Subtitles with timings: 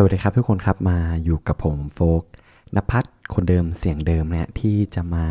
[0.00, 2.22] สวัสดีครับทุกคนครับมาอยู่กับผมโฟก
[2.76, 5.24] นภัทรคนเดิมเสียงเดิมเนี่ยที่จะมา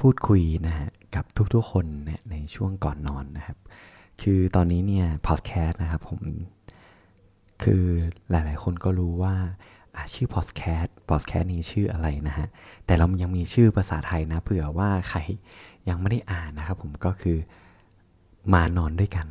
[0.00, 1.24] พูดคุยนะฮะกับ
[1.54, 3.58] ทุกๆคนเนี่ยในช่วงก่อนนอนนะครับ
[4.22, 6.20] คือตอนนี้เนี่ยพอดแคสต์นะครับผม
[7.62, 7.84] คือ
[8.30, 9.34] หลายๆคนก็รู้ว่า
[10.14, 12.46] ชื่อพอดแคสต์พอดแคสต์นี้ชื่ออะไรนะฮะ
[12.86, 15.18] แต่เรายังมีชื่อภาษาไทยนะเผื่อว่าใคร
[15.88, 17.38] ยังไม่ได้อ่านนะครับผมก็คือ
[18.52, 19.26] มานอนด้วยกัน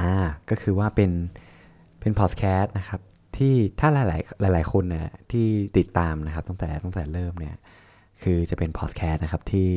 [0.00, 0.14] อ่า
[0.48, 1.12] ก็คือว่าเป็น
[2.06, 3.00] เป็นพอดแคสต์นะครับ
[3.36, 5.46] ที่ถ้าหลาย ๆ หลาย ๆ คนเนี่ยที่
[5.78, 7.56] ติดตามนะครับ ตั้งแต่ตั้งแต่เริ่มเนี่ย
[8.22, 9.68] คือจะเป็นพอดแคสต์นะครับที่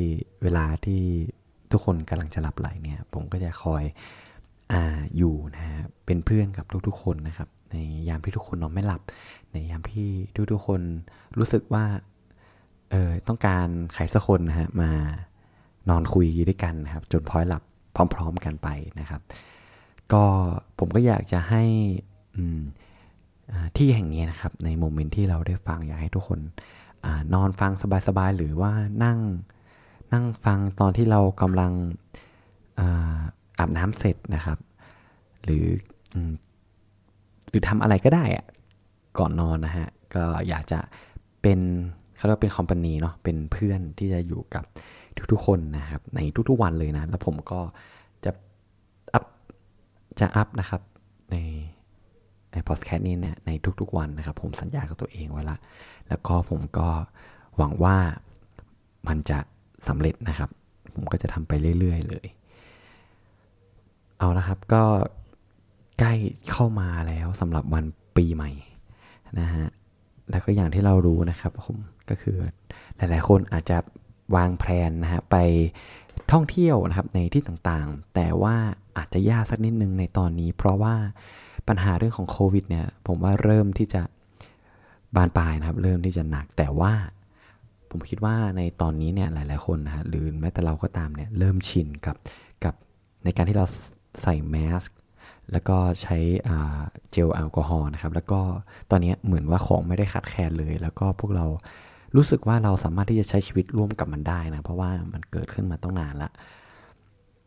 [0.44, 1.02] เวลาที่
[1.72, 3.84] ทุกคนกำลังจะหลับไหลเนี่ย ผมก็จะคอย
[4.72, 4.84] อ่า
[5.18, 7.76] อยู่นะฮะเป็นเพื่อนกับทุก ๆ คนนะครับ ใน
[8.10, 9.02] ยามที่ทุกคนนอนไม่หลับ
[9.52, 10.10] ในยามที่
[10.52, 10.82] ทุก ๆ คน
[11.38, 11.86] รู้สึกว่า
[12.92, 14.92] เออต้องการใครสักคนนะฮะมา
[15.90, 17.64] นอนคุยด้วยกันนะครับ จนพลอยหลับ
[18.14, 18.68] พร้อม ๆ กันไป
[19.00, 19.22] นะครับ
[20.14, 20.24] ก็
[20.80, 21.64] ผมก็อยากจะให้
[23.78, 26.40] ที่แห่งนี้นะครับ ในโมเมนต์ที่เราได้ฟังอยากให้ทุกคน
[27.06, 27.72] อนอนฟัง
[28.08, 28.72] สบายๆ หรือว่า
[29.04, 29.20] นั่ง
[30.14, 31.72] นั่งฟังตอนที่เรากำลัง
[33.58, 34.58] อาบน้ำเสร็จนะครับ
[35.44, 35.66] หรือ
[36.14, 36.16] อ
[37.50, 38.46] หรือทำอะไรก็ได้อะ
[39.18, 40.80] ก่อนนอนนะฮะก็อยากจะ
[41.42, 41.60] เป็น
[42.16, 44.64] เขาเรียกว่าเป็นคอมพานีเนาะเป็นเพื่อนที่จะอยู่กับ
[45.32, 47.62] ทุกๆคนนะครับ ในทุกๆวันเลยนะ แล้วผมก็
[48.26, 48.32] จะ
[49.14, 49.24] อัพ
[50.20, 50.82] จะอัพนะครับ
[51.32, 51.38] ใน
[52.52, 55.58] ในพอดแคสต์นี้เนี่ยในทุกๆวันนะครับ ผมสัญญากับตัวเองไว้ละ
[56.10, 56.90] แล้วก็ผมก็
[57.58, 57.98] หวังว่า
[59.08, 59.40] มันจะ
[59.88, 60.50] สำเร็จนะครับ
[60.96, 62.28] ผมก็จะทำไปเรื่อยๆเลย
[64.18, 64.84] เอาละครับก็
[66.00, 66.14] ใกล้
[66.52, 67.86] เข้ามาแล้วสำหรับวัน
[68.18, 68.52] ปีใหม่
[69.40, 69.68] นะฮะ
[70.30, 71.78] แล้วก็อย่างที่เรารู้นะครับผม
[72.10, 72.38] ก็คือ
[72.98, 73.78] หลายๆ คนอาจจะ
[74.36, 75.36] วางแผนนะฮะไป
[76.32, 78.56] ท่องเที่ยวนะครับในที่ต่างๆ แต่ว่า
[78.98, 80.96] อาจจะยากสักนิดนึงในตอนนี้ เพราะว่า
[81.70, 84.02] ปัญหาเรื่องของโควิดเนี่ยผมว่าเริ่มที่จะ
[85.16, 86.94] บานปลายนะครับ เริ่มที่จะหนักแต่ว่า
[87.90, 92.16] ผมคิดว่าในตอนนี้เนี่ยหลาย ๆ คนนะฮะหรือแม้แต่เราก็ตามเนี่ยเริ่มชินกับ
[92.64, 92.74] กับ
[93.24, 93.66] ในการที่เรา
[94.22, 94.96] ใส่แมสก์
[95.52, 96.18] แล้วก็ใช้
[97.12, 98.42] เจลแอลกอฮอล์นะครับ แล้วก็
[98.92, 101.46] ตอนนี้เหมือนว่าของไม่ได้ขาดแคลนเลย แล้วก็พวกเรา
[102.16, 106.30] รู้สึกว่าเราสามารถที่จะใช้ชีวิตร่วมกับมันได้นะ เพราะว่ามันเกิดขึ้นมาตั้งนานละ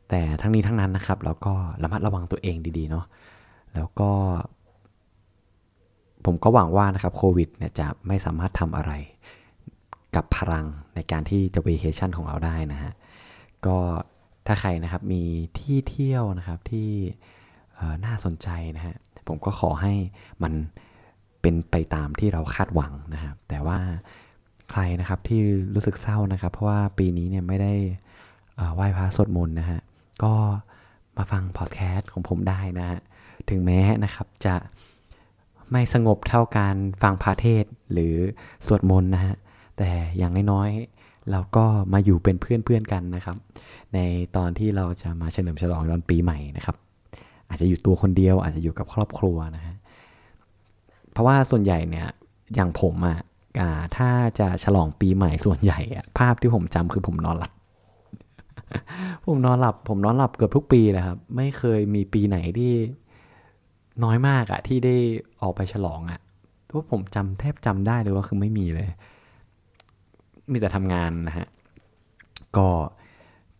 [0.09, 3.05] แต่ทั้งนี้ทั้งนั้นนะครับ เราก็ระมัดระวังตัวเองดี ๆ เนาะ
[3.75, 4.11] แล้วก็
[6.25, 8.93] ผมก็หวังว่านะครับโควิดเนี่ยจะไม่สามารถทำอะไร
[10.17, 12.93] กับพลังในการที่จะ v a c a t i o n ของเราได้นะฮะ
[13.67, 13.79] ก็
[14.47, 15.23] ถ้าใครนะครับมี
[15.59, 16.91] ที่เที่ยวนะครับที่
[18.05, 18.97] น่าสนใจนะฮะ
[19.29, 19.95] ผมก็ขอให้
[20.43, 20.53] มัน
[21.41, 23.79] เป็นไปตามที่เราคาดหวังนะครับ แต่ว่า
[24.71, 25.41] ใครนะครับที่
[25.75, 27.75] รู้สึกเศร้านะครับ เพราะว่าปีนี้เนี่ยไม่ได้
[28.57, 29.81] เอ่อไหว้พระสวดมนต์นะฮะ
[30.25, 30.35] ก็
[31.17, 33.01] มาฟังพอดแคสต์ของผมได้นะฮะ
[33.51, 34.57] ถึงแม้นะครับจะ
[35.73, 38.15] ไม่สงบเท่าการฟังพระเทศหรือ
[38.67, 39.35] สวดมนต์นะฮะ
[39.79, 43.37] แต่อย่างน้อยๆเราก็มาอยู่เป็นเพื่อนๆกันนะครับ
[43.95, 43.99] ใน
[44.37, 46.77] ตอนที่เราจะมาเฉลิมฉลองตอนปีใหม่นะครับ
[47.49, 49.77] อาจจะอยู่ตัวคนเดียวอาจจะอยู่กับครอบครัวนะฮะ
[51.13, 52.09] เพราะว่าส่วนใหญ่เนี่ย
[52.55, 53.19] อย่างผมอะ่ะ
[53.97, 57.53] ถ้าจะฉลองปีใหม่ส่วนใหญ่อะภาพที่ผมจำคือผมนอนหลับ
[59.27, 62.73] ผมนอนหลับ ผมนอนหลับเกือบทุกปีเลยครับ ไม่เคยมีปีไหนที่
[64.05, 64.97] น้อยมากอะที่ได้
[65.43, 66.21] ออกไปฉลองอะ
[66.71, 68.89] ทุกผมจำแทบจำได้เลยว่าคือไม่มีเลย
[70.53, 71.47] มีแต่ทำงานนะฮะ
[72.57, 72.69] ก็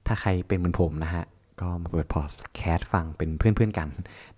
[0.07, 1.25] ถ้าใครเป็นเหมือนผมนะฮะ
[1.61, 3.89] ก็มาเปิดพอดแคสต์ฟังเป็นเพื่อนๆกัน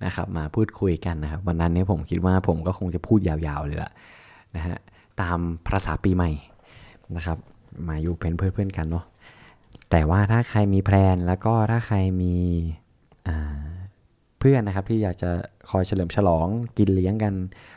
[0.04, 3.92] นะครับ มาพูดคุยกันนะครับ วันนั้นเนี่ยผมคิดว่าผมก็คงจะพูดยาวๆเลยละ
[4.56, 4.76] นะฮะ
[5.20, 6.30] ตามภาษาปีใหม่
[7.16, 7.38] นะครับ
[7.88, 9.04] มาอยู่เป็นเพื่อนๆกันเนาะ
[9.90, 12.34] แต่ว่าถ้าใครมีแพลนแล้วก็ถ้าใครมี
[13.28, 13.64] อ่า
[14.44, 15.30] พื่อนนะครับ ที่อยากจะ
[15.70, 16.46] คอยเฉลิมฉลอง
[16.78, 17.34] กินเลี้ยงกัน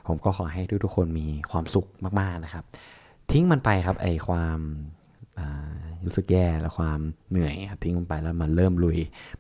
[0.08, 1.88] ผมก็ขอให้ทุกๆคนมีความสุข
[2.20, 2.64] มากๆนะครับ
[3.32, 4.60] ทิ้งมันไปครับไอความ
[6.06, 7.00] รู้สึกแย่และความ
[7.30, 8.98] เหนื่อยครับทิ้งมันไปแล้วมันเริ่มลุย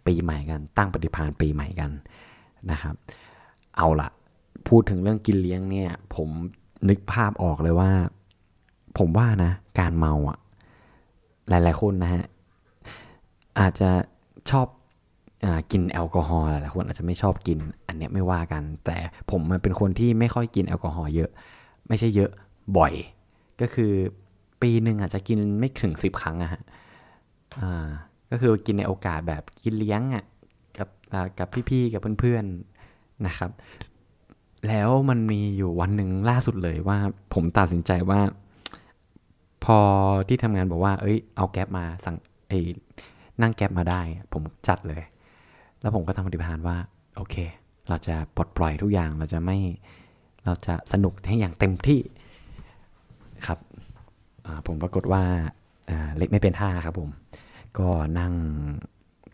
[0.07, 1.91] ปีใหม่กัน ตั้งปฏิภาณปีใหม่กัน
[2.71, 2.95] นะครับ
[3.77, 4.09] เอาละ
[4.67, 6.29] พูดถึงเรื่องกินเลี้ยงเนี่ย ผม
[6.89, 7.91] นึกภาพออกเลยว่า
[8.97, 10.37] ผมว่านะ การเมาอะ
[11.49, 12.23] หลายๆคนนะฮะ
[13.59, 13.89] อาจจะ
[14.49, 14.67] ชอบ
[15.71, 17.57] กินแอลกอฮอล์หลายคนอาจจะไม่ชอบกิน
[17.87, 18.97] อันเนี้ยไม่ว่ากัน แต่
[19.31, 21.29] ผมมันเป็นคนที่ไม่ค่อยกินแอลกอฮอล์เยอะ
[21.87, 22.31] ไม่ใช่เยอะ
[22.77, 22.93] บ่อย
[23.61, 23.91] ก็คือ
[24.61, 26.61] ปีหนึ่งอาจจะกินไม่ถึงสิบครั้งอะฮะ
[28.31, 30.25] ก็คือกินในโอกาสแบบกินเลี้ยงอะ
[30.77, 30.89] กับ
[31.39, 33.51] กับพี่ๆกับเพื่อนๆนะครับ
[34.67, 36.97] แล้วมันมีอยู่วันหนึ่งล่าสุดเลยว่า
[37.33, 38.19] ผมตัดสินใจว่า
[39.65, 39.79] พอ
[40.27, 42.15] ที่ทำงานบอกว่า เอ้ย เอาแก๊ปมาสั่ง
[42.47, 42.59] ไอ้
[43.41, 44.01] นั่งแก๊ปมาได้
[44.33, 45.03] ผมจัดเลย
[45.87, 46.77] แล้วผมก็ทำปฏิบัติว่า
[47.15, 47.35] โอเค
[47.89, 49.57] เราจะปลดปล่อยทุกอย่างเราจะไม่
[50.45, 51.99] เราจะสนุกให้อย่างเต็มที่
[53.47, 53.59] ครับ
[54.67, 55.23] ผมปรากฏว่า
[56.17, 57.09] เล็กไม่เป็นท่าครับผม
[57.79, 57.89] ก็
[58.19, 58.33] นั่ง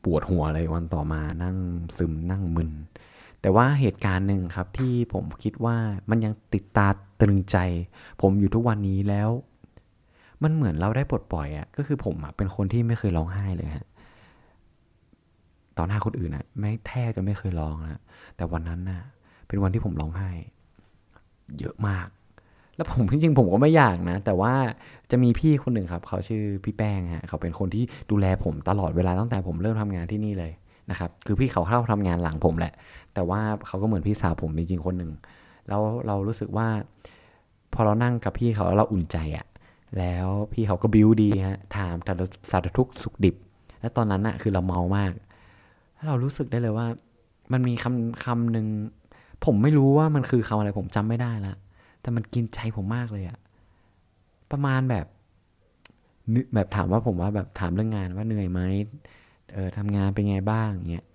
[0.03, 1.57] ปวดหัวเลยวันต่อมานั่ง
[1.97, 2.71] ซึมนั่งมึน
[3.41, 5.77] แต่ว่าเหตุการณ์หนึ่งครับที่ผมคิดว่า
[6.09, 6.87] มันยังติดตา
[7.21, 7.57] ตรึงใจ
[8.21, 9.29] ผมอยู่ทุกวันนี้แล้ว
[10.43, 13.85] มันเหมือนเราได้ปลดปล่อยอะ่ะก็คือผมอะเป็นคนที่ไม่เคยร้องไห้เลยฮะ
[15.77, 18.01] ต่อหน้าคนอื่นอะไม่แทบจะไม่เคยร้องนะ
[18.35, 19.01] แต่วันนั้นน่ะ
[19.47, 20.29] เป็นวันที่ผมร้องไห้
[21.59, 22.07] เยอะมาก
[22.75, 24.53] แล้วผมจริงๆผมก็ไม่อยากนะ แต่ว่า
[25.11, 30.51] จะมีพี่คนหนึ่งครับ เขาชื่อพี่แป้งฮะเขาเป็นคนที่ดูแลผมตลอดเวลาตั้งแต่ผมเริ่มทำงานที่นี่เลย
[30.91, 32.73] นะครับ คือพี่เขาเข้าทำงานหลังผมแหละ
[33.13, 35.11] แต่ว่าเขาก็เหมือนพี่สาวผมจริงๆคนหนึ่ง
[35.69, 36.67] แล้วเรารู้สึกว่า
[37.73, 39.45] พอเรานั่งกับพี่เขาแล้วเราอุ่นใจอะ
[39.97, 41.95] แล้วพี่เขาก็บิวดีฮะถาม
[42.51, 43.35] สารทุกสุขดิบ
[43.79, 45.13] และตอนนั้นอะคือเราเมามาก
[46.07, 46.87] เรารู้สึกได้เลยว่า
[47.53, 48.67] มันมีคำคำหนึ่ง
[49.45, 51.53] ผมไม่รู้ว่ามันคือคำอะไรผมจำไม่ได้ละ
[52.01, 53.39] แต่มันกินใจผมมากเลยอะ
[54.51, 55.05] ประมาณแบบ
[56.53, 58.61] แบบถามว่าผมว่าแบบถามเรื่องงานว่าเหนื่อยไหม
[59.53, 61.05] เออทำงานเป็นไงบ้างเงี้ย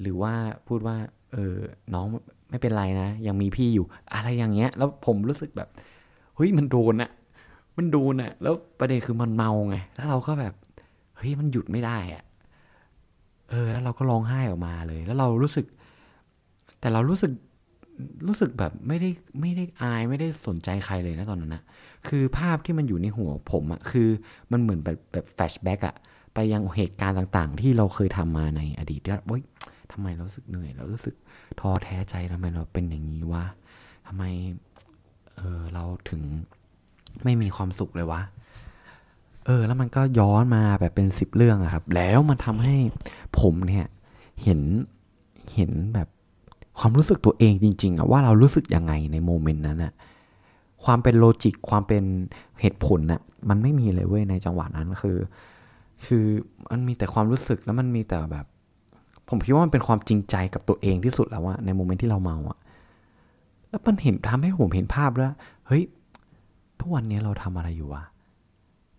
[0.00, 0.32] หรือว่า
[0.66, 0.96] พูดว่า
[1.32, 1.54] เออ
[1.94, 2.06] น้อง
[2.50, 5.68] ไม่เป็นไรนะ ยังมีพี่อยู่ อะไรอย่างเงี้ย แล้วผมรู้สึกแบบ
[6.36, 7.10] เฮ้ยมันโดนอะ
[7.76, 10.54] มันโดนอะแล้วประเด็นคือมันเมาไง แล้วเราก็แบบ
[11.16, 12.22] เฮ้ยมันหยุดไม่ได้อะ
[13.50, 15.66] เออ แล้วเราก็ร้องไห้ออกมาเลย แล้วเรารู้สึก
[16.80, 17.32] แต่เรารู้สึก
[18.26, 19.10] รู้สึกแบบไม่ได้
[19.40, 21.62] ไม่ได้อายไม่ได้สนใจใครเลยนะตอนนั้นนะ
[22.08, 24.08] คือภาพที่มันอยู่ในหัวผมอะคือ
[24.52, 25.94] มันเหมือนแบบแบบแฟชแบ็กอะ
[26.34, 29.42] ไปยังเหตุการณ์ต่างๆ ที่เราเคยทำมาในอดีตว่าเฮ้ย
[29.92, 31.14] ทำไมเราสึกเหนื่อย เรารู้สึก
[31.60, 33.44] ท้อแท้ใจทำไมเราเป็นอย่างนี้วะ
[34.06, 34.24] ทำไม
[35.36, 36.22] เออเราถึง
[37.24, 38.22] ไม่มีความสุขเลยวะ
[39.48, 42.76] เออ แล้วมันก็ย้อนมาแบบเป็นสิบเรื่องอะครับ แล้วมันทำให้
[43.40, 43.86] ผมเนี่ย
[44.42, 44.60] เห็น
[45.54, 46.08] เห็นแบบ
[46.78, 49.92] ความรู้สึกตัวเองจริง ๆอะว่าเรารู้สึกยังไงในโมเมนต์นั้นอะ
[50.84, 52.02] ความเป็นโลจิกความเป็น
[52.60, 55.18] เหตุผลอะมันไม่มีเลยเว้ยในจังหวะนั้นคือ
[56.06, 56.24] คือ
[56.70, 58.46] มันมีแต่ความรู้สึกแล้วมันมีแต่แบบ
[59.28, 62.58] ผมคิดว่ามันเป็นความจริงใจกับตัวเองที่สุดแล้วว่าในโมเมนต์ที่เราเมาอะ
[63.68, 65.32] แล้วมันเห็นทำให้ผมเห็นภาพแล้ว
[65.66, 65.82] เฮ้ย
[66.80, 68.02] ทุกวันนี้เราทำอะไรอยู่วะ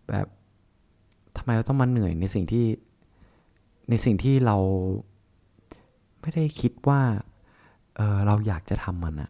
[0.10, 0.28] แบบ
[1.40, 2.66] ทำไมเราต้องมาเหนื่อยในสิ่งที่
[3.90, 4.58] ในสิ่งที่เรา
[6.22, 7.02] ไม่ได้คิดว่า
[7.96, 9.30] เออเราอยากจะทำมันอะ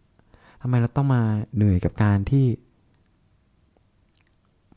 [0.61, 1.21] ทำไมเราต้องมา
[1.55, 2.45] เหนื่อยกับการที่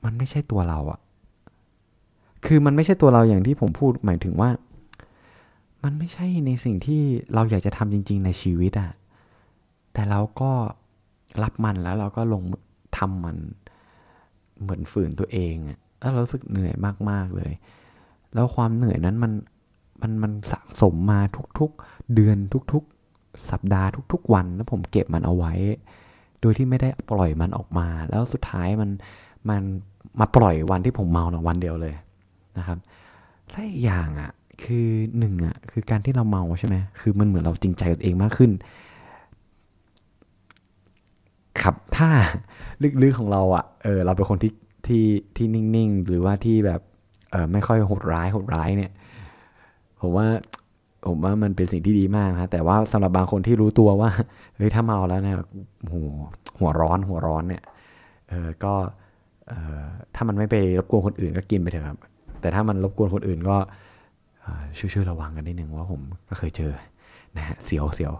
[0.04, 1.00] มันไม่ใช่ตัวเราอะ
[2.46, 4.50] คือมันไม่ใช่ตัวเราอย่างที่ผมพูดหมายถึงว่า
[5.84, 7.02] มันไม่ใช่ในสิ่งที่
[7.34, 8.92] เราอยากจะทำจริง ๆ ในชีวิตอะ
[9.92, 10.52] แต่เราก็
[11.42, 12.42] รับมันแล้วเราก็ลง
[12.98, 13.36] ทำมัน
[14.60, 16.74] เหมือนฝืนตัวเองอะ แล้วรู้สึกเหนื่อย
[17.10, 17.52] มากๆเลย
[18.34, 19.32] แล้วความเหนื่อยนั้นมัน
[20.02, 21.20] มันมันสะสมมา
[21.58, 22.36] ทุกๆ เดือน
[22.72, 25.52] ทุกๆ สัปดาห์ทุก ๆ วันแล้วผมเก็บมันเอาไว้
[26.40, 28.90] โดยที่ไม่ได้ปล่อยมันออกมา แล้วสุดท้ายมัน
[29.48, 29.62] มัน
[30.20, 31.94] มาปล่อยวันที่ผมเมาหนวันเดียวเลย
[32.58, 32.78] นะครับ
[33.50, 34.30] และอีกอย่างอะ
[34.62, 34.88] คือ
[35.18, 38.50] หนึ่งอะคือการที่เราเมาใช่ไหมคือมันเหมือนเราจริงใจกับเองมากขึ้น
[41.62, 42.08] ครับถ้า
[43.02, 44.52] ลึกๆของเราอะเออเราเป็นคนที่
[44.86, 45.04] ที่
[45.36, 46.80] ที่นิ่งๆ หรือว่าที่แบบ
[47.30, 48.92] เออไม่ค่อยโหดร้ายโหดร้ายเนี่ย
[50.00, 50.26] ผมว่า
[51.06, 54.10] ผมว่ามันเป็นสิ่งที่ดีมากนะแต่ว่าสำหรับบางคนที่รู้ตัวว่า
[54.56, 55.36] เฮ้ยถ้าเมาแล้วเนี่ย
[55.92, 56.08] หัว
[56.58, 57.62] หัวร้อนหัวร้อนเนี่ย
[58.28, 58.74] เออก็
[59.48, 59.82] เออ
[60.14, 61.98] ถ้ามันไม่ไปรบกวนคนอื่นก็กินไปเถอะครับ
[62.40, 63.56] แต่ถ้ามันรบกวนคนอื่นก็
[64.78, 66.72] ช่วยๆระวังกันนิดนึงว่าผมก็เคยเจอ
[67.36, 68.12] นะฮะเสียวเสียว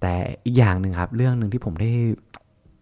[0.00, 0.12] แต่
[0.44, 1.90] อีกอย่างหนึ่งครับ เรื่องหนึ่งที่ผมได้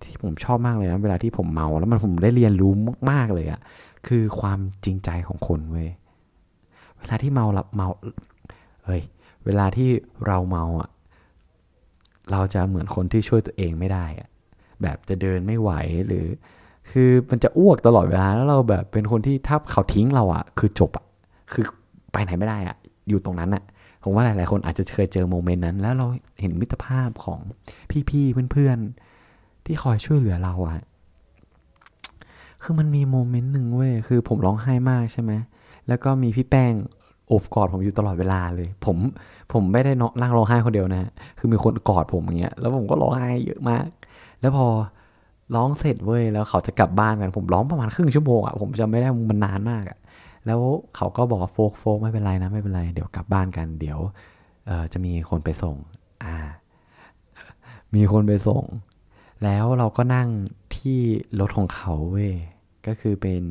[0.05, 2.73] ที่ผมชอบมากเลยนะเวลาที่ผมเมาแล้วมันผมได้เรียนรู้
[3.11, 3.61] มาก ๆ เลยอะ
[4.07, 5.89] คือความจริงใจของคนเว้ย
[6.99, 7.89] เวลาที่เมาหลับเมา
[8.85, 9.03] เฮ้ย
[9.45, 9.91] เวลาที่
[10.27, 10.89] เราเมาอะ
[12.31, 14.29] เราจะเหมือนคนที่ช่วยตัวเองไม่ได้อะ
[14.83, 15.71] แบบจะเดินไม่ไหว
[16.07, 16.27] หรือ
[16.91, 21.05] คือมันจะอ้วกตลอดเวลาแล้วเราแบบเป็นคนที่ถ้าเขาทิ้งเราอะคือจบอะ
[21.53, 21.65] คือ
[22.13, 22.77] ไปไหนไม่ได้อะ
[23.09, 23.63] อยู่ตรงนั้นอะ
[24.03, 26.07] ผมว่าหลาย ๆ คนอาจจะเคยเจอโมเมนต์นั้น แล้วเรา
[26.41, 27.41] เห็นมิตรภาพของ
[28.11, 29.12] พี่ ๆ เพื่อน ๆ
[29.65, 30.83] ที่คอยช่วยเหลือเราอะ
[32.63, 35.33] คือมันมีโมเมนต์หนึ่งเว้ย คือผมร้องไห้มากใช่ไหม
[35.89, 36.73] แล้วก็มีพี่แป้ง
[37.29, 38.97] โอบกอดผมอยู่ตลอดเวลาเลย ผม
[39.53, 43.87] ผมไม่ได้นั่งร้องไห้คนเดียวนะ คือมีคนกอดผมอย่างเงี้ย แล้วผมก็ร้องไห้เยอะมาก
[44.41, 44.67] แล้วพอ
[45.55, 49.99] ร้องเสร็จเว้ย แล้วเขาจะกลับบ้านกัน ผมร้องประมาณครึ่งชั่วโมงอะผมจะไม่ได้มันนานมากอะ
[50.47, 50.61] แล้ว
[50.97, 53.99] เขาก็บอกว่าโฟกโฟกไม่เป็นไรนะไม่เป็นไร เดี๋ยวกลับบ้านกัน เดี๋ยว
[54.93, 55.77] จะมีคนไปส่ง
[56.25, 56.37] อ่า
[57.95, 58.63] มีคนไปส่ง
[59.45, 60.29] แล้วเราก็นั่ง
[60.77, 60.99] ที่
[61.41, 62.35] รถของเขาเว้ย
[62.87, 63.43] ก็คือเป็น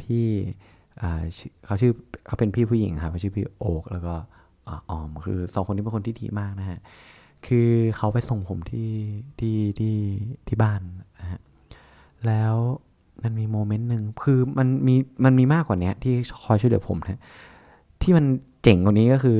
[0.00, 0.26] พี่
[1.66, 1.92] เขาชื่อ
[2.26, 4.14] เขาเป็นพี่ผู้หญิงครับเขาชื่อพี่โอ๊กแล้วก็
[4.68, 6.78] ออมคือสองคนนี้เป็นคนที่ดีมากนะฮะ
[7.46, 8.90] คือเขาไปส่งผมที่
[9.38, 9.96] ที่ที่
[10.48, 10.80] ที่บ้าน
[11.20, 11.40] นะฮะ
[12.26, 12.54] แล้ว
[13.22, 14.94] มันมีโมเมนต์หนึ่งคือมันมี
[15.24, 17.20] มันมีมากกว่านี้ที่คอยช่วยเหลือผมนะ
[18.02, 18.24] ที่มัน
[18.62, 19.38] เจ๋งกว่านี้ก็คือ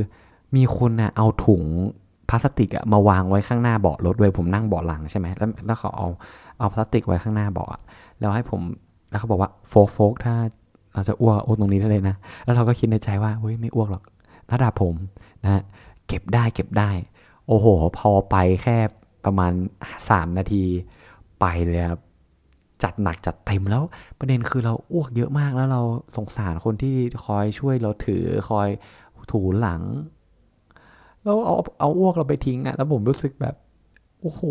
[0.57, 1.63] มีคนนะเอาถุง
[2.33, 6.09] พลาสติกอะมาวางไว้ข้างหน้าเบาะรถด้วยผมนั่งเบาะหลังใช่ไหมแล้วแล้วเขาเอา
[6.59, 7.81] เอาพลาสติกไว้ข้างหน้าเบาะ
[8.21, 8.61] แล้วให้ผม
[9.11, 10.35] แล้วเขาบอกว่าโฟกโฟกถ้า
[10.95, 14.03] เราจะอ้วกอ้วกตรงนี้ได้เลยนะ แล้วเราก็คิดในใจว่าเฮ้ยไม่อ้วกหรอก
[14.53, 14.95] ระดับผม
[15.45, 15.63] นะ
[16.07, 16.91] เก็บได้เก็บได้
[17.47, 17.67] โอ้โห
[17.99, 18.77] พอไปแค่
[19.25, 19.53] ประมาณ
[20.11, 20.65] สามนาที
[21.41, 22.01] ไปเลยครับ
[22.83, 23.83] จัดหนักจัดเต็มแล้ว
[24.19, 25.83] ประเด็นคือเราอ้วกเยอะมากแล้วเรา
[26.17, 28.69] สงสารคนที่คอยช่วยเราถือคอย
[29.33, 29.81] ถูหลัง
[31.25, 33.55] แล้วเอาเอาอ้วกเราไปทิ้งอะ่ะแล้วผมรู้สึกแบบ
[34.21, 34.43] โอ้โห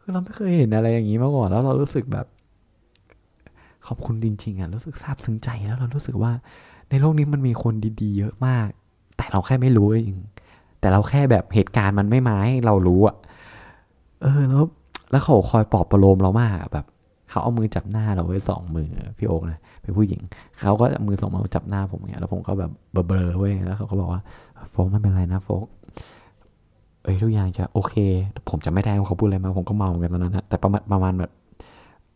[0.00, 2.26] คือเราไม่เคยเห็นอะไรอย่างนี้มาก่อนแล้วเรารู้สึกแบบ
[3.86, 6.32] ขอบคุณจริงๆอะรู้สึกซาบซึ้งใจแล้วเรารู้สึกว่า
[6.90, 8.68] ในโลกนี้มันมีคนดีๆ เยอะมาก
[9.16, 10.16] แต่เราแค่ไม่รู้เอง
[10.80, 13.16] แต่เราแค่แบบเหตุการณ์มันไม่มาให้เรารู้อะ
[14.22, 14.64] เออแล้ว
[15.10, 16.86] แล้วเขาคอยปลอบประโลมเรามากแบบ
[17.30, 20.20] เขาเอามือจับหน้าเราไว้สองมือพี่โอ๊กนะเป็นผู้หญิง
[20.60, 22.70] เขาก็มือสองมือจับหน้าผมเงี้ยแล้วผมก็แบบ
[23.08, 24.22] เบลอๆเว้ยแล้วเขาก็บอกว่า
[24.70, 25.66] โฟกไม่เป็นไรนะโฟก
[27.02, 27.94] เอ้ยทุกอย่างจะโอเค
[28.48, 31.32] ผมจะไม่ได้เขาพูดอะไรมาผมก็เมากันตอนนั้นนะแต่ประมาณประมาณแบบ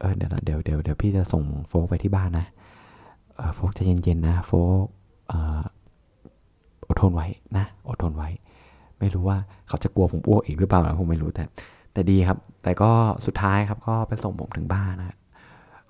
[0.01, 2.47] เออเดี๋ยวเดี๋ยวเดี๋ยวเดี๋ยวพี่จะส่งโฟกไปที่บ้านนะ
[3.55, 4.51] โฟกจะเย็นๆนะโฟ
[4.83, 4.85] ก
[5.31, 5.61] ออ
[6.89, 7.27] อดทนไว้
[7.57, 8.29] นะอดทนไว้
[8.99, 9.39] ไม่รู้ว่า
[9.69, 11.45] เขาจะกลัวผมอ้วกอีกหรือเปล่านะผมไม่รู้แต่
[11.93, 12.91] แต่ดีครับ แต่ก็
[13.27, 15.17] สุดท้ายครับก็ไปส่งผมถึงบ้านนะ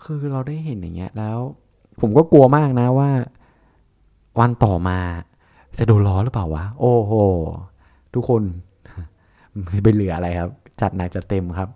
[0.05, 1.39] คือเราได้เห็นอย่างเงี้ย แล้ว
[2.01, 3.11] ผมก็กลัวมากนะว่า
[4.41, 4.99] วันต่อมา
[5.79, 7.13] จะโดนล้อหรือเปล่าวะ โอ้โห
[8.15, 8.43] ทุกคน
[9.83, 11.69] ไม่เหลืออะไรครับ จัดหนักจัดเต็มครับ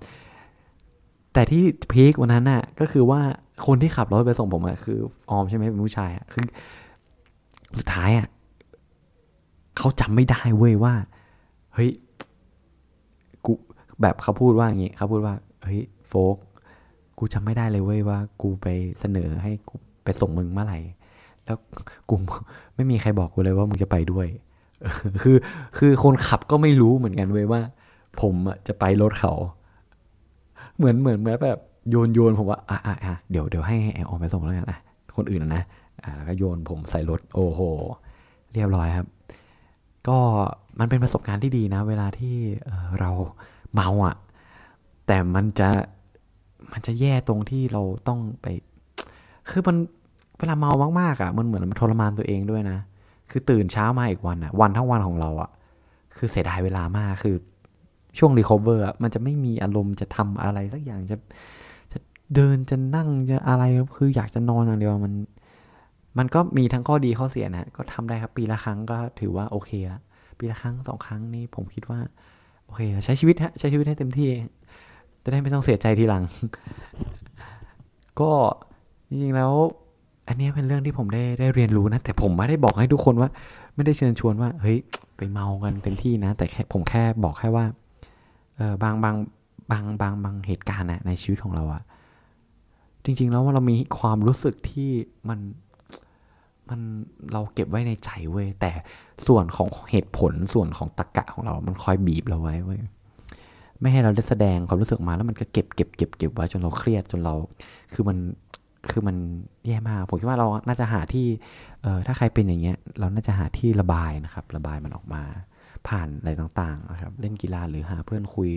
[1.32, 3.20] แต่ที่พีควันนั้นน่ะ ก็คือว่า
[3.66, 4.98] คนที่ขับรถไปส่งผมอะคือ
[5.30, 6.42] ออมใช่ไหมเป็นผู้ชายอะคือ
[7.78, 8.26] สุดท้ายอะ
[9.76, 10.94] เขาจำไม่ได้เว้ยว่า
[11.74, 11.90] เฮ้ย
[14.02, 16.36] แบบเขาพูดว่าอย่างงี้เขาพูดว่าเฮ้ยโฟก
[17.18, 18.66] กูจำไม่ได้เลยเว้ยว่า กูไป
[19.00, 19.74] เสนอให้กู
[20.04, 20.78] ไปส่งมึงเมื่อไหร่
[21.44, 21.56] แล้ว
[22.08, 22.14] กู
[22.74, 24.26] ไม่มีใครบอกกูเลยว่ามึงจะไปด้วย
[25.22, 25.36] คือ
[25.78, 27.60] คือคนขับก็ไม่รู้เหมือนกันเว้ยว่า
[28.20, 28.34] ผม
[28.68, 29.32] จะไปรถเขา
[30.76, 31.60] เหมือนเหมือนเหมือนแบบ
[31.90, 34.78] โยนโยนผมว่าอะอะอะเดี๋ยวเดี๋ยวให้แอร์ออกไปส่งแล้วกันนะ
[35.16, 35.62] คนอื่นนะ
[36.02, 37.60] อะแล้วก็โยนผมใส่รถโอ้โห
[38.52, 39.06] เรียบร้อยครับ
[40.08, 40.18] ก็
[40.78, 42.36] มันเป็นประสบการณ์ที่ดีนะ เวลาที่
[43.00, 43.10] เรา
[43.74, 44.16] เมาอะ
[45.06, 45.68] แต่มันจะ
[46.72, 48.46] มันจะแย่ตรงที่เราต้องไป
[49.50, 49.76] คือมัน
[50.38, 50.70] เวลาเมา
[51.00, 52.78] มากๆอะ มันเหมือนมันทรมานตัวเองด้วยนะ
[53.30, 55.50] คือตื่นเช้ามาอีกวันอะ วันทั้งวันของเราอะ
[56.16, 57.36] คือเสียดายเวลามาก คือ
[58.18, 61.16] ช่วง recover มันจะไม่มีอารมณ์จะทำอะไรสักอย่างจะ
[61.92, 61.98] จะ
[62.34, 63.64] เดินจะนั่งจะอะไร
[63.96, 65.14] คืออยากจะนอนอย่างเดียวมัน
[66.18, 70.00] มันก็มีทั้งข้อดีข้อเสียนะ ก็ทำได้ครับปีละครั้งก็ถือว่าโอเคละ
[70.38, 72.00] ปีละครั้งสองครั้งนี่ผมคิดว่า
[72.66, 74.28] โอเค ใช้ชีวิตฮะ ใช้ชีวิตให้เต็มที่
[75.22, 76.22] จะได้ไม่ต้องเสียใจทีหลัง
[78.20, 78.30] ก็
[79.08, 79.52] จริงๆแล้ว
[80.28, 83.30] อันนี้เป็นเรื่องที่ผมได้ได้เรียนรู้นะ แต่ผมไม่ได้บอกให้ทุกคนว่า
[83.74, 84.78] ไม่ได้เชิญชวนว่า เฮ้ย
[85.16, 87.64] ไปเมากันเต็มที่นะ แต่แค่ผมแค่บอกแค่ว่า
[88.56, 89.16] เออบางบาง
[89.70, 91.82] บางบางบางเหตุการณ์นะในชีวิตของเราอะ
[93.04, 94.90] จริง ๆ แล้วว่าเรามีความรู้สึกที่
[95.28, 95.38] มัน
[96.68, 96.80] มัน
[97.32, 98.70] เราเก็บไว้ในใจเว้ยแต่
[99.26, 102.80] ส่วนของเหตุผลส่วนของตะกะของเรา มันคอยบีบเราไว้เว้ย
[103.80, 107.34] ไม่ให้เราได้แสดงความรู้สึกมาแล้วมันก็เก็บเก็บเก็บเก็บไว้จนเราเครียดจนเรา
[107.92, 108.18] คือมัน
[108.90, 109.16] คือมัน
[109.66, 111.26] แย่มากผมคิดว่าเราน่าจะหาที่
[111.82, 115.22] เออถ้าใครเป็นอย่างเงี้ย เราน่าจะหาที่ระบายนะครับ ระบายมันออกมา
[115.88, 118.50] ผ่านอะไรต่างๆนะครับ เล่นกีฬาหรือหาเพื่อนคุย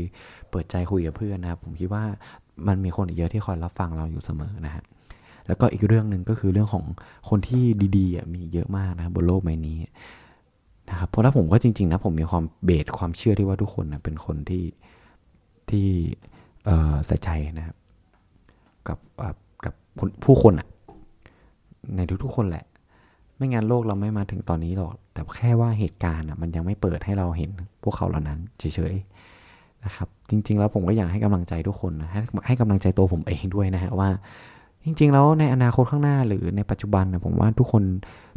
[0.50, 2.04] เปิดใจคุยกับเพื่อนนะครับ ผมคิดว่า
[2.68, 4.84] มันมีคนเยอะที่คอยรับฟังเราอยู่เสมอนะฮะ
[5.50, 6.86] แล้วก็อีกเรื่องหนึ่งก็คือเรื่องของ
[7.30, 7.64] คนที่
[7.98, 9.78] ดีๆมีเยอะมากนะบนโลกใบนี้
[10.90, 14.64] นะครับเพราะถ้าผมก็จริงๆนะผมมีความเบสความเชื่อที่ว่าทุกคนนะเป็นคนที่
[15.70, 15.88] ที่
[17.08, 17.76] ใส่ใจนะครับ
[18.88, 18.98] กับ
[19.66, 19.74] กับ
[20.26, 20.68] ผู้คนอะ
[21.96, 22.66] ในทุกๆคนแหละ
[23.36, 27.50] ไม่งั้นโลกเราไม่มาถึงตอนนี้หรอก แต่แค่ว่าเหตุการณ์อะมันยังไม่เปิดให้เราเห็น
[27.84, 34.10] พวกเขาเหล่านั้นเฉยๆนะครับ จริง ๆ แล้วผมก็อยากให้กำลังใจทุกคนนะให้ให้กำลังใจตัวผมเองด้วยนะฮะว่า
[34.86, 37.84] จริงๆ แล้วในอนาคตข้างหน้าหรือในปัจจุบันนะผมว่าทุกคน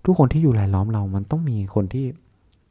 [0.06, 2.06] ทุกคนที่อยู่รายล้อมเรา มันต้องมีคนที่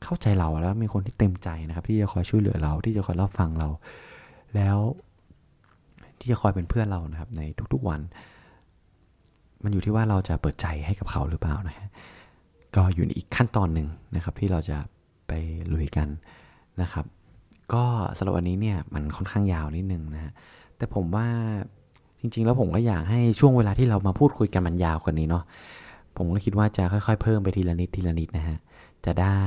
[0.04, 3.70] เข้าใจเราแล้วมีคนที่เต็มใจนะครับ ที่จะคอยช่วยเหลือเราที่จะคอยรับฟังเรา
[4.56, 4.78] แล้ว
[6.20, 7.42] ที่จะคอยเป็นเพื่อนเรานะครับ ใน
[7.74, 8.02] ทุกๆวัน
[9.64, 11.90] มันอยู่ที่ว่าเราจะเปิดใจให้กับเขาหรือเปล่านะฮะ
[12.76, 14.78] ก็อยู่ในอีกขั้นตอนหนึ่งนะครับ ที่เราจะ
[15.28, 15.32] ไป
[15.74, 16.08] ลุยกัน
[16.82, 17.06] นะครับ
[17.74, 17.84] ก็
[18.18, 20.32] สำหรับวันนี้เนี่ยมันค่อนข้างยาวนิดนึงนะฮะ
[20.78, 21.28] แต่ผมว่า
[22.22, 25.44] จริง ๆ แล้วผมก็อยากให้ช่วงเวลาที่เรามาพูดคุยกันมันยาวกว่านี้เนาะ
[26.18, 28.58] ผมก็คิดว่าจะค่อยๆ เพิ่มไปทีละนิดทีละนิดนะฮะ
[29.06, 29.42] จะได้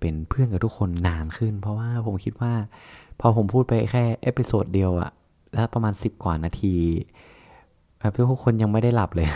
[0.00, 2.52] เป็นเพื่อนกับทุกคนนานขึ้น เพราะว่าผมคิดว่า
[3.20, 5.10] พอผมพูดไปแค่ episode เดียวอะ
[5.54, 6.74] แล้วประมาณ 10 กว่านาที
[7.98, 9.28] แบบทุกคนยังไม่ได้หลับเลย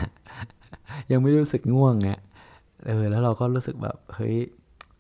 [1.12, 2.20] ยังไม่รู้สึกง่วงเนี่ย
[2.86, 4.36] เออแล้วเราก็รู้สึกแบบเฮ้ย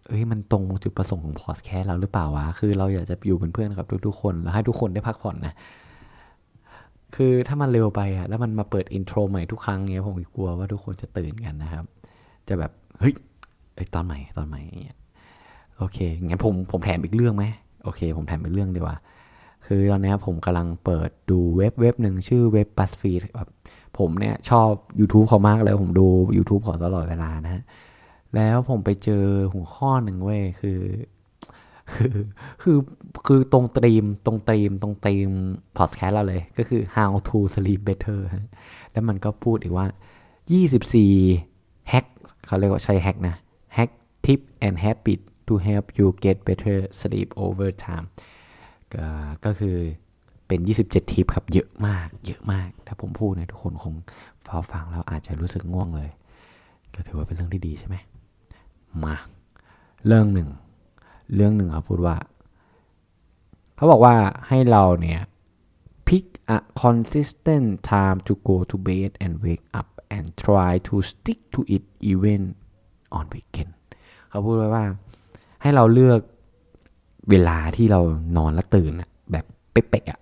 [0.08, 5.54] เฮ้ยมันตรงจุดประสงค์ของพอดแคสต์เราหรือเปล่าวะ คือเราอยากจะอยู่เป็นเพื่อนกับทุกๆคน แล้วให้ทุกคนได้พักผ่อนนะ
[7.14, 11.84] คือถ้ามันเร็วไปอะแล้วมันมาเปิดอินโทรใหม่ทุกครั้งเงี้ยผมกลัวว่าทุกคนจะตื่นกันนะครับ
[12.48, 13.14] จะแบบ เฮ้ย
[13.76, 14.98] ไอตอนใหม่ตอนใหม่เงี้ย
[15.78, 17.44] โอเคงั้นผมผมแถมอีกเรื่องไหม
[17.84, 18.96] โอเค ผมแถมอีกเรื่องดีกว่า
[19.66, 23.48] คือตอนนี้ผมกำลังเปิดดูเว็บเว็บหนึ่งชื่อเว็บ BuzzFeed แบบ
[23.98, 26.06] ผมเนี่ยชอบ YouTube เขามากเลยผมดู
[26.36, 27.62] YouTube ขอตลอดเวลานะฮะ
[28.34, 30.78] แล้วผมไปเจอหัวข้อหนึ่งเว้ยคือ
[31.92, 32.16] คือ
[32.62, 32.78] คือ
[33.26, 35.30] คือตรงตรีมตรงตรีมตรงตรีม
[35.78, 38.20] พอดแคสต์เราเลย ก็คือ how to sleep better
[38.92, 39.86] แล้วมันก็พูดอีกว่า
[41.08, 42.06] 24 hack
[42.46, 43.36] เขาเรียกว่าใช้ hack นะ
[43.76, 43.90] hack
[44.24, 48.06] tip and habit to help you get better sleep over time
[48.94, 49.06] ก็
[49.44, 49.76] ก็คือ
[50.46, 53.94] เป็น 27 ทิปครับ เยอะมาก เยอะมาก ถ้าผมพูดเนี่ยทุกคนคง
[54.48, 56.10] พอฟังแล้วอาจจะรู้สึกง่วงเลย
[56.94, 57.96] ก็ถือว่าเป็นเรื่องที่ดีใช่ไหม
[59.04, 59.16] มา
[60.06, 60.48] เรื่องหนึ่ง
[61.34, 62.16] เรื่องหนึ่งเขาพูดว่า
[63.76, 64.14] เขาบอกว่า
[64.48, 65.20] ให้เราเนี่ย
[66.08, 66.26] pick
[66.56, 71.60] a consistent time to go to bed and wake up and try to stick to
[71.74, 72.40] it even
[73.16, 73.72] on weekend
[74.28, 74.84] เขาพูดไว้ว่า
[75.62, 76.20] ให้เราเลือก
[77.30, 78.00] เวลาที่เรา
[78.36, 78.92] นอนและตื่น
[79.32, 80.20] แบบเป๊ะๆอะ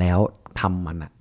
[0.00, 0.18] แล้ว
[0.60, 1.12] ทำมันอะ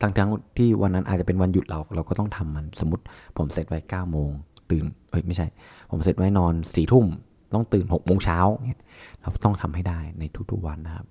[0.00, 3.04] ทั้งทั้งที่วันนั้นอาจจะเป็นวันหยุดเราเราก็ต้องทำมันสมมติ
[3.36, 4.30] ผมเสร็จไว้เก้าโมง
[4.70, 5.46] ตื่นเอ้ยไม่ใช่
[5.90, 7.06] ผมเสร็จไว้นอนสี่ทุ่ม
[7.54, 8.38] ต้องตื่นหกโมงเช้า
[9.20, 11.06] เราต้องทำให้ได้ในทุกๆวันนะครับ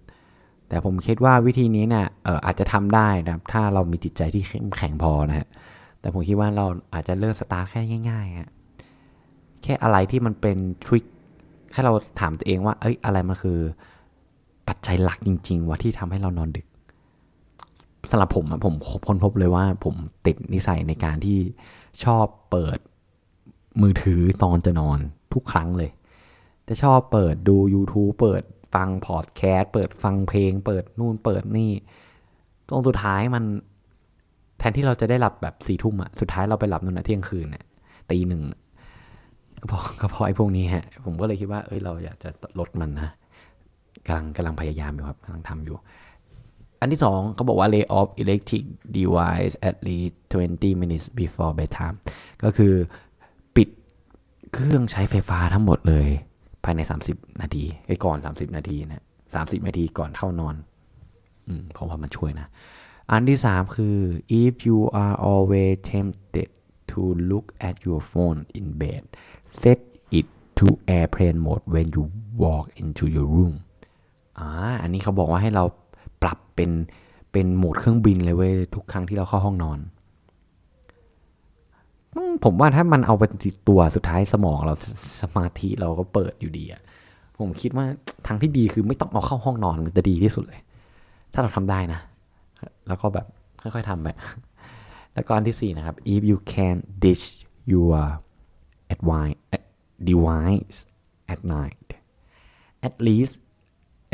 [0.70, 2.08] แต่ผมคิดว่าวิธีนี้เนะี่ย
[2.46, 5.48] อาจจะทำได้นะถ้าเรามีจิตใจที่เข้มแข็งพอนะฮะ
[6.02, 8.50] แต่ผมคิดว่าเราอาจจะเริ่มสตาร์ทแค่ง่ายๆฮะ
[9.64, 11.06] แค่อะไรที่มันเป็นทริค
[11.72, 13.60] แค่เราถามตัวเองว่า เอ้ยอะไรมันคือ
[14.68, 16.68] ปัจจัยหลักจริง ๆ ว่าที่ทำให้เรานอนดึก
[18.10, 18.74] สำหรับผมผม
[19.08, 19.96] ค้นพบเลยว่า ผม
[20.26, 21.38] ติดนิสัยในการที่
[22.04, 22.78] ชอบเปิด
[23.82, 25.00] มือถือตอนจะนอน
[25.34, 25.92] ทุกครั้งเลย
[26.68, 28.44] จะชอบเปิดดู YouTube เปิด
[28.76, 31.72] ฟังพอดแคสต์เปิดฟังเพลง เปิดนู่นเปิดนี่
[32.68, 33.44] ตรงสุดท้ายมัน
[34.60, 37.66] แทนที่เราจะได้หลับแบบสี่ทุ่มอะสุดท้ายเราไปหลับนั่นนะเที่ยงคืนเนี่ย
[38.12, 38.42] ตีหนึ่ง
[39.60, 43.10] ก็พอก็พอไอ้พวกนี้ฮะ ผมก็เลยคิดว่า เอ้ยเราอยากจะลดมันนะ
[44.08, 45.78] กำลังกำลังพยายามอยู่ครับกำลังทำอยู่
[46.80, 48.64] อันที่สองเขาบอกว่า lay off electric
[48.98, 51.98] device at least 20 minutes before bedtime
[52.44, 52.74] ก็คือ
[53.56, 53.70] ปิด
[54.54, 56.10] เครื่องใช้ไฟฟ้าทั้งหมดเลย
[56.68, 59.04] ภายใน 30 นาทีไอ้ก่อน 30 นาทีนะ
[59.36, 60.56] 30นาทีก่อนเข้านอน
[61.48, 62.48] อืมผมว่ามันช่วยนะ
[63.12, 63.98] อันที่3คือ
[64.44, 66.50] if you are always tempted
[66.92, 67.02] to
[67.32, 69.04] look at your phone in bed
[69.62, 69.80] set
[70.20, 70.28] it
[70.58, 72.04] to airplane mode when you
[72.44, 73.56] walk into your room
[74.40, 74.50] อ่า
[74.82, 75.66] อันนี้เขาบอกว่าให้เรา
[76.22, 76.72] ปรับเป็น
[77.32, 79.80] เป็นโหมดเครื่องบินเลยเว้ยทุกครั้งที่เราเข้าห้องนอน
[82.44, 84.76] ผมว่าถ้ามันเอาไปติดตัวสุดท้ายสมองเรา
[85.22, 86.82] สมาธิเราก็เปิดอยู่ดีอะ
[87.40, 87.86] ผมคิดว่า
[88.28, 90.62] ทางที่ดีคือไม่ต้องเอาเข้าห้องนอนมันจะดีที่สุดเลย
[91.34, 92.00] ถ้าเราทำได้นะ
[92.88, 93.26] แล้วก็แบบ
[93.62, 94.08] ค่อยๆทำไป
[95.14, 97.26] แล้วก็อันที่สี่นะครับ if you can ditch
[97.72, 97.98] your
[100.10, 100.78] device
[101.34, 101.88] at night
[102.88, 103.34] at least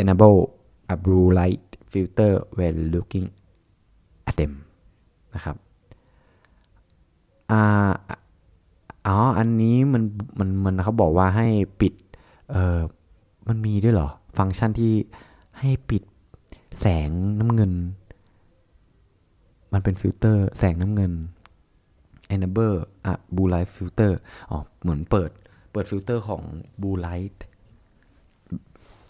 [0.01, 0.39] enable
[0.93, 3.27] a blue light filter when looking
[4.29, 4.53] at them
[5.35, 5.55] นะครับ
[7.51, 7.91] อ่า
[9.07, 10.03] อ๋ออันนี้มัน
[10.39, 11.47] มันมันเขาบอกว่าให้
[11.81, 11.93] ปิด
[12.51, 12.79] เออ
[13.47, 14.93] มันมีด้วยเหรอ ฟังก์ชันที่
[15.59, 16.03] ให้ปิด
[16.79, 17.71] แสงน้ำเงิน
[19.73, 21.11] มันเป็นฟิลเตอร์ แสงน้ำเงิน
[22.33, 22.75] enable
[23.05, 24.11] อะ blue light filter
[24.49, 25.29] อ๋อ เหมือนเปิด
[25.71, 26.41] เปิดฟิลเตอร์ของ
[26.81, 27.37] blue light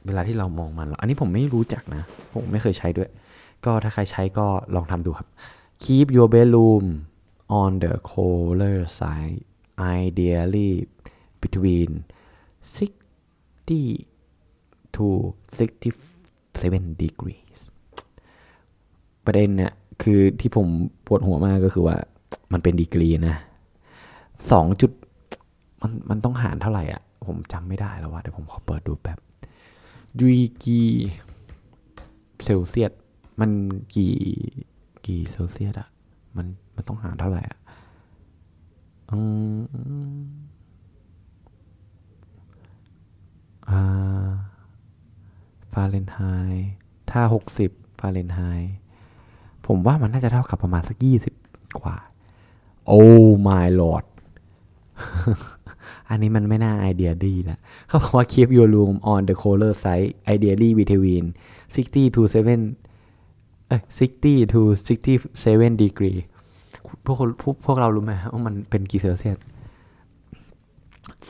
[0.06, 3.10] เวลาที่เรามองมันอันนี้ผมไม่รู้จักนะ ผมไม่เคยใช้ด้วย
[3.66, 5.28] ก็ถ้าใครใช้ก็ลองทำดูครับ
[5.84, 6.86] keep your bedroom
[7.60, 9.44] on the cooler side
[10.00, 10.72] ideally
[11.44, 11.92] between
[12.64, 14.08] 60
[14.96, 15.08] to
[15.58, 17.60] 67 degrees
[19.26, 20.68] ประเด็นเนี่ยคือที่ผม
[21.06, 21.98] ปวดหัวมากก็คือว่า
[22.54, 23.38] มันเป็นดีกรีนะ
[24.52, 24.92] สองจุด
[25.82, 29.20] มันมันต้องหารเท่าไหร่อะ ผมจำไม่ได้แล้วว่าเดี๋ยวผมขอเปิดดูแบบ
[30.20, 30.82] ดีกี
[32.44, 32.92] เซลเซียส
[33.40, 33.52] มัน
[33.96, 34.16] กี่
[35.06, 35.90] กี่เซลเซียสอะ
[36.38, 37.60] มัน มันต้องหารเท่าไหร่อะ
[39.12, 39.20] อื
[39.56, 39.60] ม
[43.70, 44.30] อ่า
[45.74, 46.20] ฟาเรนไฮ
[46.54, 46.70] ต์
[47.12, 48.74] ถ้าหกสิบฟาเรนไฮต์
[49.68, 51.34] ผมว่ามันน่าจะเท่ากับประมาณสักยี่สิบ
[51.80, 51.98] กว่า
[52.88, 53.04] โอ้
[53.48, 54.06] my lord
[56.10, 61.26] อันนี้มันไม่น่าไอเดียดีละเขาบอกว่า keep your room on the colder side ideally between
[61.74, 63.82] 60 to 7เอ้ย
[64.20, 66.20] 60 to 67 degree
[67.06, 69.38] พวกพวกพวกเรารู้ไหมว่ามันเป็นกี่เซลเซียส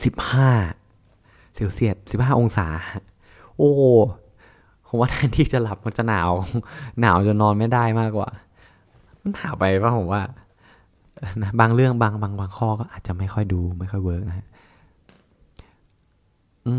[0.02, 2.66] 15เซลเซียส15องศา
[3.58, 3.80] โอ้โห
[4.86, 6.30] ผมว่าแทนที่จะหลับมันจะหนาว
[7.00, 8.28] หนาวจนนอนไม่ได้มากกว่า
[9.20, 10.22] มันหนาวไปป่ะผมว่า
[11.42, 14.46] นะบางเรื่องบางบางบางข้อก็อาจจะไม่ค่อยดูไม่ค่อยเวิร์กนะ
[16.66, 16.74] อื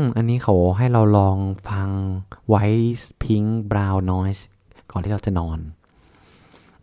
[0.00, 1.36] ม อันนี้เขาให้เราลอง
[1.68, 1.88] ฟัง
[2.52, 4.42] white pink brown noise
[4.90, 5.58] ก่อนที่เราจะนอน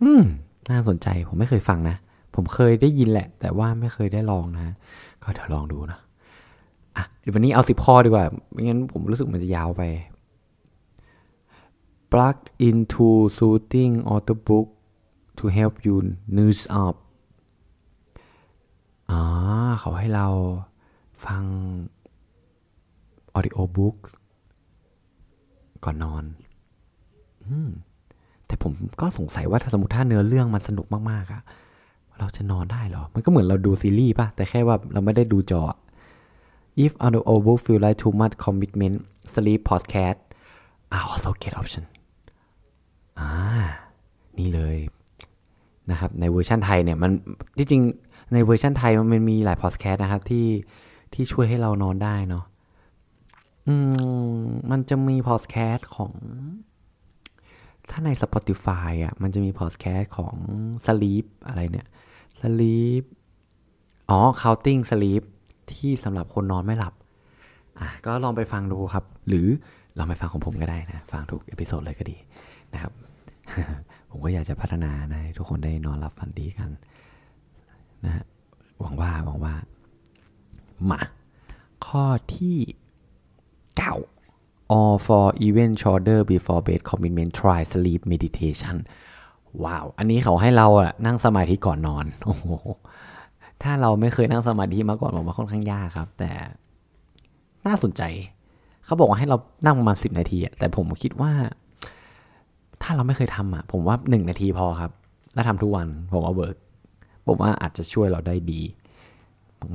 [0.02, 0.23] อืม
[0.72, 1.96] น่าสนใจผมไม่เคยฟังนะ
[2.36, 4.76] ผมเคยได้ยินแหละ แต่ว่าไม่เคยได้ลองนะ
[5.24, 6.00] ก็เดี๋ยวลองดูนะ
[6.96, 9.84] อะเดี๋ยววันนี้เอาสิบข้อดีกว่าไม่งั้นผมรู้สึกมันจะยาวไป
[12.12, 14.68] plug into soothing audiobook
[15.38, 15.96] to help you
[16.38, 16.96] news up
[19.12, 19.22] อ๋อ
[19.80, 20.28] เขาให้เรา
[21.26, 21.44] ฟัง
[23.38, 23.98] audio book
[25.84, 26.24] ก่อนนอน
[27.46, 27.70] อืม
[28.68, 31.42] ผมก็สงสัยว่าถ้าสมมติถ้าเนื้อเรื่องมันสนุกมากๆอะ
[32.20, 35.64] เราจะนอนได้เหรอ มันก็เหมือนเราดูซีรีส์ป่ะ แต่แค่ว่าเราไม่ได้ดูจอ
[36.84, 38.96] if audio books feel like too much commitment
[39.34, 40.20] sleep podcasts
[40.96, 41.84] are also great option
[43.20, 43.32] อ่า
[44.38, 44.78] นี่เลย
[45.92, 47.12] นะครับ ในเวอร์ชันไทยเนี่ยมัน
[47.58, 47.82] ที่จริง
[48.34, 50.48] ในเวอร์ชันไทยมันมีหลายพอดแคสต์นะครับที่
[51.14, 52.46] ที่ช่วยให้เรานอนได้เนาะ
[53.68, 53.76] อื
[54.32, 54.40] ม
[54.72, 56.12] มันจะมีพอดแคสต์ของ
[57.89, 60.36] ถ้าใน Spotify อะมันจะมีพอดแคสต์ของ
[60.86, 61.88] Sleep อะไรเนี่ย
[62.41, 63.04] Sleep
[64.10, 65.24] อ๋อ Counting Sheep
[65.71, 66.93] ที่สำหรับคนนอนไม่หลับ
[67.80, 69.47] อะก็ลองไปฟังดูครับ หรือ
[69.97, 72.17] ลองไปฟังของผมก็ได้นะ ฟังทุก episode เลยก็ดี
[72.73, 72.91] นะครับ
[74.10, 76.69] ผมก็อยากจะพัฒนานะให้ทุกคนได้นอนหลับฝันดีกัน
[78.06, 78.26] นะฮะ
[78.80, 79.54] หวังว่าหวังว่า
[80.89, 81.00] มา
[81.86, 82.58] ข้อที่
[83.78, 84.17] 9
[84.76, 88.78] all for event shorter before bed commitment try sleep meditation
[89.64, 92.46] ว้าว อันนี้เขาให้เราอะนั่งสมาธิก่อนนอน โอ้โห
[93.64, 96.32] ถ้าเราไม่เคยนั่งสมาธิมาก่อนผมว่าค่อนข้างยากครับ แต่
[97.68, 98.02] น่าสนใจ
[98.86, 101.32] เขาบอกว่าให้เรานั่งประมาณ10นาทีอะแต่ผมคิดว่า
[102.84, 104.92] ถ้าเราไม่เคยทำอะผมว่า1นาทีพอครับ
[105.34, 106.56] แล้วทำทุกวัน ผมว่า work
[107.28, 108.62] ผมว่าอาจจะช่วยเราได้ดี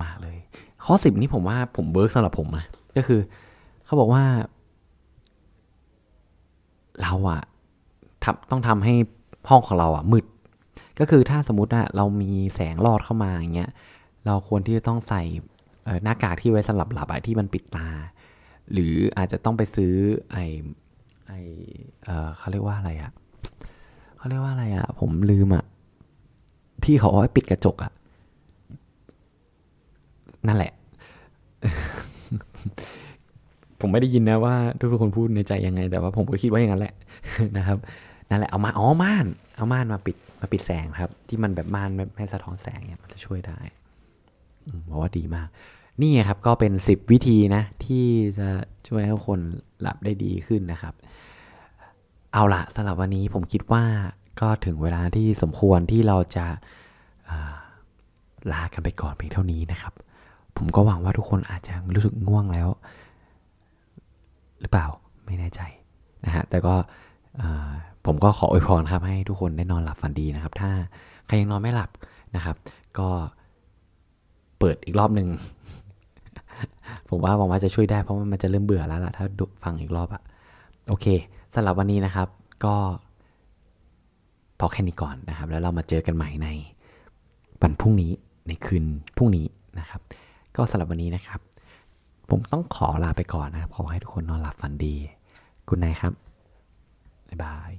[0.03, 0.37] มากๆเลย
[0.85, 3.21] ข้อสิบนี้ผมว่าผม work สำหรับผมนะก็คือ
[3.85, 4.25] เขาบอกว่า
[7.03, 7.43] เราอะ
[8.25, 8.95] ทำต้องทำให้
[9.49, 10.25] ห้องของเราอะมืด
[10.99, 13.71] ก็คือถ้าสมมติอะเรามีแสงลอดเข้ามาอย่างเงี้ย
[14.27, 15.23] เราควรที่จะต้องใส่
[16.05, 17.89] หน้ากากที่ไว้สำหรับหลับอะที่มันปิดตา
[18.73, 19.95] หรืออาจจะต้องไปซื้อ
[20.33, 20.39] ไอ
[21.27, 21.33] ไอ
[22.05, 23.13] เออเขาเรียกว่าอะไรอะ
[24.17, 25.65] เขาเรียกว่าอะไรอะผมลืมอะ
[26.85, 27.93] ที่เขาเอาไว้ปิดกระจกอะ
[30.47, 30.73] นั่นแหละ
[33.83, 36.95] ผมไม่ได้ยินนะว่าทุกคนพูดในใจยังไง แต่ว่าผมก็คิดว่าอย่างนั้นแหละ
[37.57, 37.79] นะครับ
[38.29, 43.59] นั่นแหละเอามาอ๋อม่านเอาม่านมาปิดมาปิดแสงครับ ที่มันแบบม่านไม่ไมสะท้อนแสงเนี่ยมันจะช่วยได้
[44.89, 45.49] บอกว่าดีมาก
[46.03, 48.07] นี่ครับก็เป็น 10 วิธีนะ ที่
[48.39, 48.49] จะ
[48.89, 49.41] ช่วยให้คน
[49.81, 50.95] หลับได้ดีขึ้นนะครับ
[52.33, 53.85] เอาละสำหรับวันนี้ผมคิดว่า
[54.41, 56.47] ก็ถึงเวลาที่สมควรที่เราจะ
[58.53, 59.95] ลากันไปก่อนเพียงเท่านี้นะครับ
[60.57, 62.69] ผมก็หวังว่าทุกคนอาจจะรู้สึกง่วงแล้ว
[64.63, 64.87] หรือเปล่า
[65.27, 65.61] ไม่แน่ใจ
[66.25, 66.75] นะฮะแต่ก็
[68.07, 70.71] ผมก็ขออวยพรครับให้ทุกคนได้นอนหลับฝันดีนะครับ ถ้า
[71.27, 71.91] ใครยังนอนไม่หลับ
[72.37, 72.57] นะครับ
[72.99, 73.09] ก็
[74.59, 75.29] เปิดอีกรอบหนึ่ง
[77.09, 79.25] ผมว่าหวังว่าจะช่วยได้เพราะมันจะเริ่มเบื่อแล้วล่ะถ้า
[79.63, 80.23] ฟังอีกรอบอะ
[80.89, 81.07] โอเค
[81.55, 82.29] สำหรับวันนี้นะครับ
[82.65, 82.75] ก็
[84.59, 86.49] พอแค่นี้ก่อนนะครับ แล้วเรามาเจอกันใหม่ใน
[87.63, 88.13] วันพรุ่งนี้
[88.49, 88.85] ในคืน
[89.17, 89.47] พรุ่งนี้
[89.79, 90.01] นะครับ
[90.57, 91.41] ก็สำหรับวันนี้นะครับ
[92.31, 94.97] ผมต้องขอลาไปก่อนนะครับ ขอให้ทุกคนนอนหลับฝันดี
[95.69, 96.13] คุณนายครับ
[97.29, 97.73] บ๊ายบาย